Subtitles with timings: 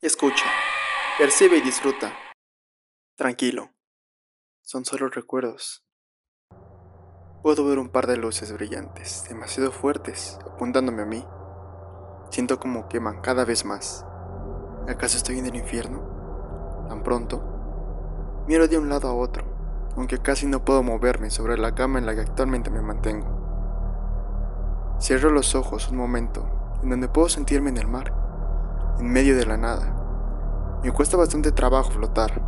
[0.00, 0.46] Escucha,
[1.18, 2.12] percibe y disfruta.
[3.16, 3.70] Tranquilo,
[4.62, 5.84] son solo recuerdos.
[7.42, 11.24] Puedo ver un par de luces brillantes, demasiado fuertes, apuntándome a mí.
[12.30, 14.04] Siento como queman cada vez más.
[14.88, 16.86] ¿Acaso estoy en el infierno?
[16.88, 18.44] Tan pronto.
[18.46, 19.44] Miro de un lado a otro,
[19.96, 23.26] aunque casi no puedo moverme sobre la cama en la que actualmente me mantengo.
[25.00, 26.48] Cierro los ojos un momento,
[26.82, 28.12] en donde puedo sentirme en el mar,
[28.98, 30.80] en medio de la nada.
[30.82, 32.42] Me cuesta bastante trabajo flotar,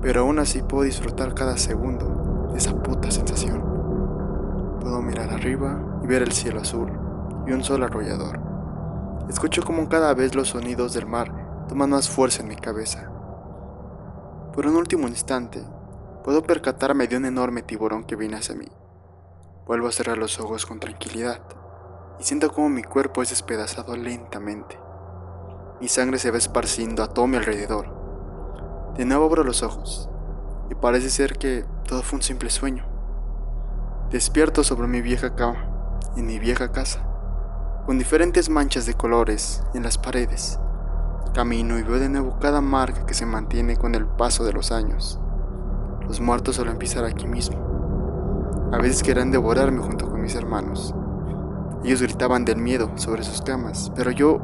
[0.00, 3.62] pero aún así puedo disfrutar cada segundo de esa puta sensación.
[4.80, 6.92] Puedo mirar arriba y ver el cielo azul
[7.46, 8.40] y un sol arrollador.
[9.28, 13.10] Escucho como cada vez los sonidos del mar toman más fuerza en mi cabeza.
[14.52, 15.62] Por un último instante,
[16.24, 18.68] puedo percatarme de un enorme tiburón que viene hacia mí.
[19.66, 21.40] Vuelvo a cerrar los ojos con tranquilidad
[22.18, 24.78] y siento como mi cuerpo es despedazado lentamente.
[25.80, 28.02] Mi sangre se va esparciendo a todo mi alrededor.
[28.96, 30.08] De nuevo abro los ojos
[30.70, 32.86] y parece ser que todo fue un simple sueño.
[34.10, 37.02] Despierto sobre mi vieja cama, en mi vieja casa,
[37.86, 40.58] con diferentes manchas de colores en las paredes.
[41.34, 44.70] Camino y veo de nuevo cada marca que se mantiene con el paso de los
[44.70, 45.18] años.
[46.06, 48.70] Los muertos suelen pisar aquí mismo.
[48.72, 50.94] A veces querían devorarme junto con mis hermanos.
[51.84, 54.40] Ellos gritaban del miedo sobre sus camas, pero yo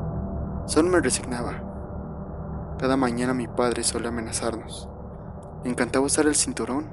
[0.66, 1.62] solo me resignaba.
[2.80, 4.88] Cada mañana mi padre solía amenazarnos.
[5.62, 6.92] Me encantaba usar el cinturón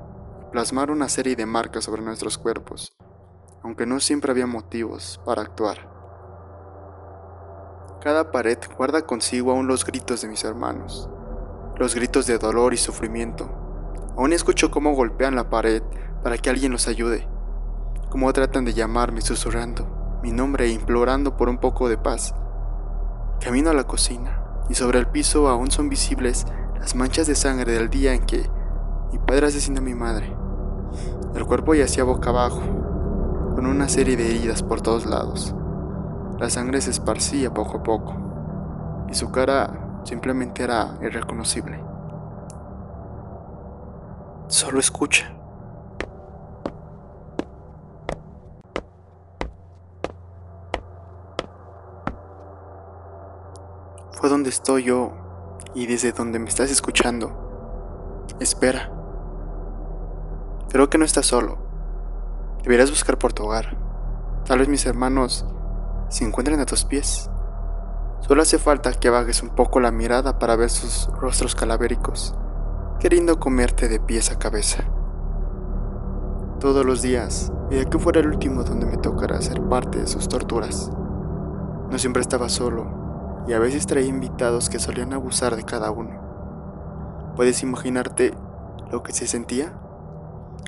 [0.51, 2.95] plasmar una serie de marcas sobre nuestros cuerpos,
[3.63, 5.89] aunque no siempre había motivos para actuar.
[8.01, 11.09] Cada pared guarda consigo aún los gritos de mis hermanos,
[11.77, 13.49] los gritos de dolor y sufrimiento.
[14.15, 15.81] Aún escucho cómo golpean la pared
[16.23, 17.27] para que alguien los ayude,
[18.11, 19.94] cómo tratan de llamarme susurrando
[20.25, 22.33] mi nombre e implorando por un poco de paz.
[23.39, 26.47] Camino a la cocina y sobre el piso aún son visibles
[26.79, 28.49] las manchas de sangre del día en que
[29.11, 30.35] mi padre asesinó a mi madre.
[31.35, 32.59] El cuerpo yacía boca abajo,
[33.53, 35.53] con una serie de heridas por todos lados.
[36.39, 38.15] La sangre se esparcía poco a poco,
[39.07, 41.83] y su cara simplemente era irreconocible.
[44.47, 45.35] Solo escucha.
[54.25, 55.13] Fue donde estoy yo
[55.75, 58.25] y desde donde me estás escuchando.
[58.39, 58.91] Espera.
[60.71, 61.59] Creo que no estás solo.
[62.63, 63.77] Deberías buscar por tu hogar.
[64.43, 65.45] Tal vez mis hermanos
[66.09, 67.29] se encuentren a tus pies.
[68.21, 72.35] Solo hace falta que bajes un poco la mirada para ver sus rostros calavéricos,
[72.99, 74.85] queriendo comerte de pies a cabeza.
[76.59, 80.27] Todos los días, y que fuera el último donde me tocara ser parte de sus
[80.27, 80.89] torturas.
[81.91, 83.04] No siempre estaba solo,
[83.47, 87.33] y a veces traía invitados que solían abusar de cada uno.
[87.35, 88.33] ¿Puedes imaginarte
[88.91, 89.79] lo que se sentía?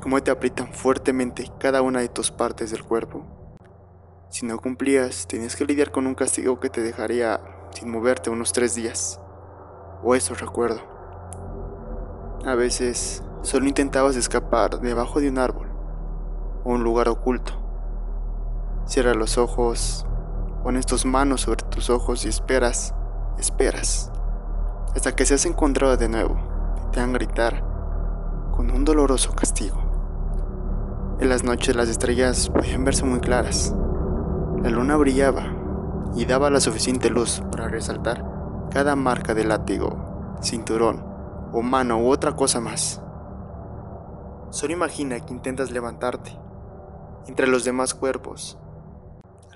[0.07, 3.25] cómo te aprietan fuertemente cada una de tus partes del cuerpo.
[4.29, 8.53] Si no cumplías, tenías que lidiar con un castigo que te dejaría sin moverte unos
[8.53, 9.19] tres días.
[10.01, 10.79] O eso recuerdo.
[12.45, 15.67] A veces solo intentabas escapar debajo de un árbol
[16.63, 17.51] o un lugar oculto.
[18.85, 20.06] Cierra los ojos,
[20.67, 22.93] pones tus manos sobre tus ojos y esperas,
[23.37, 24.11] esperas,
[24.93, 26.35] hasta que seas encontrado de nuevo
[26.75, 27.63] y te hagan gritar
[28.53, 29.77] con un doloroso castigo.
[31.21, 33.73] En las noches las estrellas podían verse muy claras.
[34.61, 35.45] La luna brillaba
[36.17, 38.25] y daba la suficiente luz para resaltar
[38.69, 41.01] cada marca de látigo, cinturón
[41.53, 43.01] o mano u otra cosa más.
[44.49, 46.37] Solo imagina que intentas levantarte
[47.25, 48.59] entre los demás cuerpos.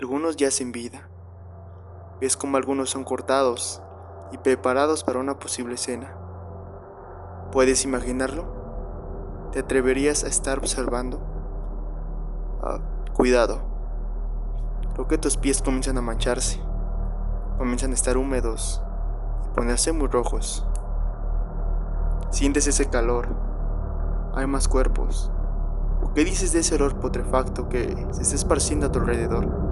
[0.01, 1.07] Algunos ya sin vida.
[2.19, 3.83] Ves como algunos son cortados
[4.31, 6.17] y preparados para una posible cena.
[7.51, 9.49] ¿Puedes imaginarlo?
[9.51, 11.21] ¿Te atreverías a estar observando?
[12.63, 12.79] Ah,
[13.13, 13.61] cuidado.
[14.95, 16.59] Creo que tus pies comienzan a mancharse.
[17.59, 18.81] Comienzan a estar húmedos
[19.45, 20.65] y ponerse muy rojos.
[22.31, 23.27] Sientes ese calor.
[24.33, 25.31] Hay más cuerpos.
[26.15, 29.70] ¿Qué dices de ese olor putrefacto que se está esparciendo a tu alrededor?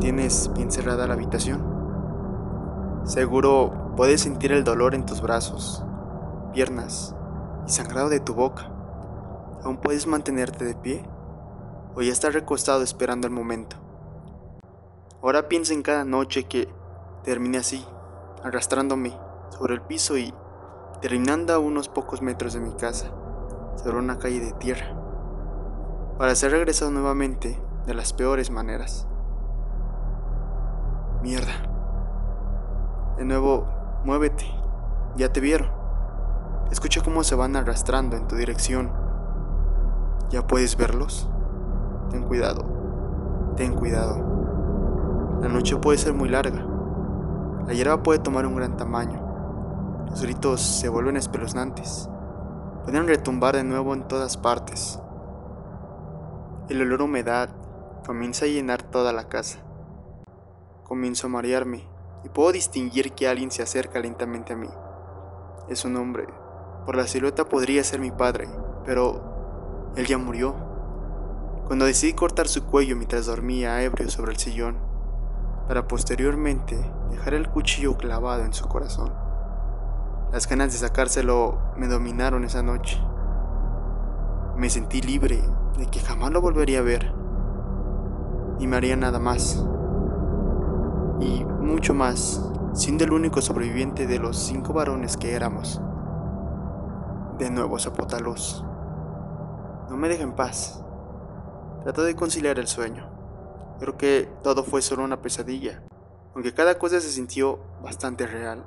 [0.00, 1.62] ¿Tienes bien cerrada la habitación?
[3.04, 5.84] Seguro puedes sentir el dolor en tus brazos,
[6.52, 7.14] piernas
[7.66, 8.70] y sangrado de tu boca.
[9.64, 11.04] ¿Aún puedes mantenerte de pie?
[11.94, 13.76] o ya está recostado esperando el momento.
[15.22, 16.68] Ahora piensa en cada noche que
[17.22, 17.84] termine así,
[18.42, 19.16] arrastrándome
[19.50, 20.34] sobre el piso y
[21.00, 23.12] terminando a unos pocos metros de mi casa,
[23.76, 24.96] sobre una calle de tierra,
[26.18, 29.06] para ser regresado nuevamente de las peores maneras.
[31.22, 31.52] Mierda.
[33.16, 33.64] De nuevo,
[34.04, 34.44] muévete.
[35.16, 35.70] Ya te vieron.
[36.72, 38.90] Escucha cómo se van arrastrando en tu dirección.
[40.30, 41.28] ¿Ya puedes verlos?
[42.10, 42.64] Ten cuidado.
[43.56, 45.38] Ten cuidado.
[45.40, 46.66] La noche puede ser muy larga.
[47.68, 49.20] La hierba puede tomar un gran tamaño.
[50.10, 52.10] Los gritos se vuelven espeluznantes.
[52.82, 55.00] Pueden retumbar de nuevo en todas partes.
[56.68, 57.48] El olor a humedad
[58.04, 59.60] comienza a llenar toda la casa.
[60.84, 61.86] Comienzo a marearme
[62.24, 64.68] y puedo distinguir que alguien se acerca lentamente a mí.
[65.68, 66.26] Es un hombre.
[66.84, 68.48] Por la silueta podría ser mi padre,
[68.84, 70.54] pero él ya murió.
[71.66, 74.76] Cuando decidí cortar su cuello mientras dormía ebrio sobre el sillón,
[75.68, 76.76] para posteriormente
[77.10, 79.12] dejar el cuchillo clavado en su corazón.
[80.32, 83.00] Las ganas de sacárselo me dominaron esa noche.
[84.56, 85.42] Me sentí libre
[85.78, 87.12] de que jamás lo volvería a ver.
[88.58, 89.64] Y me haría nada más
[91.22, 92.42] y mucho más,
[92.74, 95.80] siendo el único sobreviviente de los cinco varones que éramos.
[97.38, 98.64] De nuevo se apota luz.
[99.88, 100.82] No me deja en paz.
[101.84, 103.08] Trato de conciliar el sueño.
[103.78, 105.82] Creo que todo fue solo una pesadilla,
[106.34, 108.64] aunque cada cosa se sintió bastante real.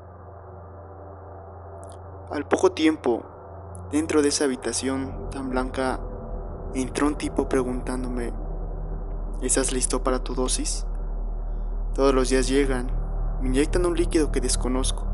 [2.32, 3.24] Al poco tiempo,
[3.92, 6.00] dentro de esa habitación tan blanca,
[6.74, 8.34] entró un tipo preguntándome,
[9.42, 10.86] ¿estás listo para tu dosis?
[11.96, 12.92] Todos los días llegan,
[13.42, 15.08] me inyectan un líquido que desconozco,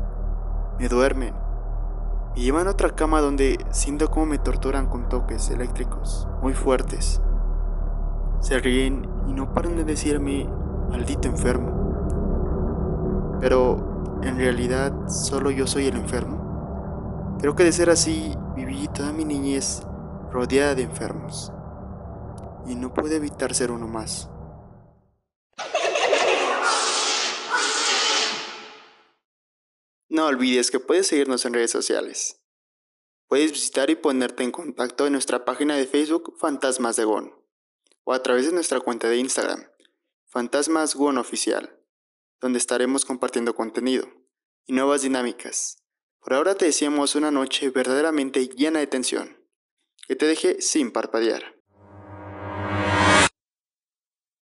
[0.80, 1.32] me duermen,
[2.34, 7.22] me llevan a otra cama donde siento cómo me torturan con toques eléctricos muy fuertes.
[8.40, 10.50] Se ríen y no paran de decirme,
[10.90, 11.70] maldito enfermo.
[13.38, 17.36] Pero en realidad solo yo soy el enfermo.
[17.38, 19.86] Creo que de ser así viví toda mi niñez
[20.32, 21.52] rodeada de enfermos.
[22.66, 24.32] Y no pude evitar ser uno más.
[30.22, 32.40] No olvides que puedes seguirnos en redes sociales.
[33.26, 37.34] Puedes visitar y ponerte en contacto en nuestra página de Facebook Fantasmas de Gon
[38.04, 39.66] o a través de nuestra cuenta de Instagram
[40.28, 41.76] Fantasmas Gon Oficial,
[42.40, 44.06] donde estaremos compartiendo contenido
[44.64, 45.82] y nuevas dinámicas.
[46.20, 49.44] Por ahora te deseamos una noche verdaderamente llena de tensión,
[50.06, 51.60] que te deje sin parpadear.